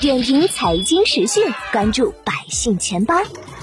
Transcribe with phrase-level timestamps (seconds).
[0.00, 3.14] 点评财经时讯，关注百姓钱包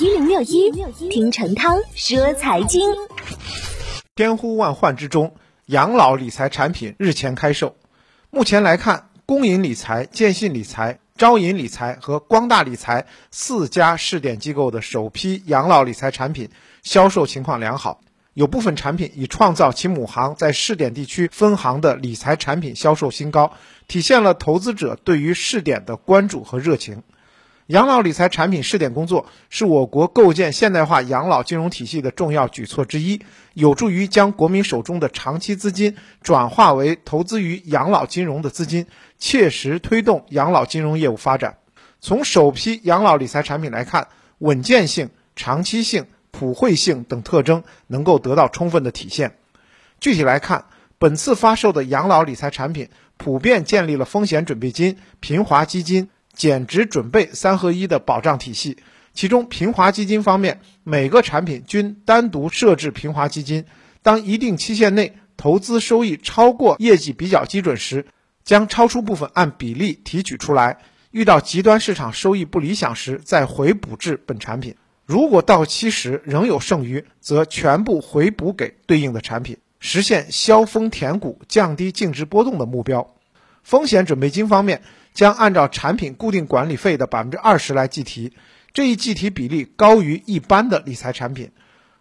[0.00, 0.72] 一零六一，
[1.10, 2.90] 听陈涛说财经。
[4.16, 5.34] 千呼万唤之中，
[5.66, 7.76] 养老理财产品日前开售。
[8.30, 16.48] 目前来看，工银理财、建信理财、招银理财和光大理财四家试点机构的首批养老理财产品
[16.82, 18.00] 销售情况良好。
[18.34, 23.52] 有部分产品已创造其母行在试点地区分行的理财产品销售新高，
[23.88, 27.02] 体现了投资者对于试点的关注和热情。
[27.66, 33.20] 养老理财产品试点工作是我国构建现代化养老金融体系的重要举措之一，
[33.54, 38.86] 有助于将国民手中的长期资金转化为投资于养老金融的资金，
[39.18, 41.58] 切实推动养老金融业务发展。
[42.00, 44.08] 从首批养老理财产品来看，
[44.38, 46.06] 稳健性、长期性。
[46.42, 49.36] 普惠性等特征能够得到充分的体现。
[50.00, 50.64] 具体来看，
[50.98, 58.78] 本次发售的养老理财产品普遍建立了风险准备金、平滑基金、减值准备三合一的保障体系。
[59.12, 63.64] 其中，平滑基金方面，每个产品均单独设置平滑基金，
[64.02, 68.04] 当一定期限内投资收益超过业绩比较基准时，
[68.42, 70.78] 将超出部分按比例提取出来；
[71.12, 74.74] 遇到极端市场收益不理想时，再回补至本产品。
[75.12, 83.14] 如果到期时仍有剩余，则全部回补给对应的产品，实现消峰填谷、降低净值波动的目标。
[83.62, 84.80] 风险准备金方面，
[85.12, 88.32] 将按照产品固定管理费的百分之二十来计提，
[88.72, 91.50] 这一计提比例高于一般的理财产品。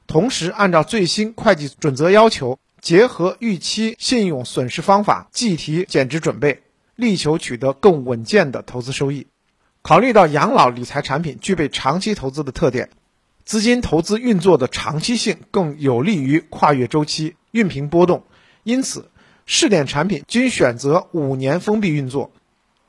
[0.07, 6.61] 同时，按照最新会计准则要求，结合预期信用损失方法计提减值准备，
[6.95, 9.27] 力求取得更稳健的投资收益。
[9.81, 12.89] 考虑到养老理财产品具备长期投资的特点。
[13.51, 18.23] 资金投资运作的长期性更有利于跨越周期、熨平波动，
[18.63, 19.11] 因此
[19.45, 22.31] 试点产品均选择五年封闭运作。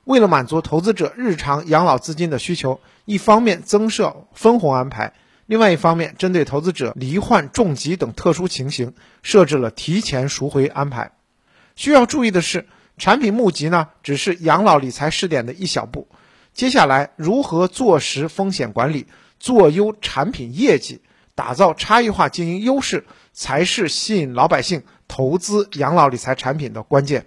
[0.05, 5.15] 为了满足投资者日常养老资金的需求，一方面增设分红安排，
[5.47, 8.95] 另外一方面针对投资者罹患重疾等特殊情形，
[9.25, 11.11] 设置了提前赎回安排。
[11.75, 12.69] 需要注意的是，
[12.99, 16.07] 产品募集呢只是养老理财试点的一小步，
[16.55, 19.09] 接下来如何做实风险管理？
[19.43, 21.01] 做优产品业绩，
[21.35, 27.27] 打造差异化经营优势，才是吸引老百姓投资养老理财产品的关键。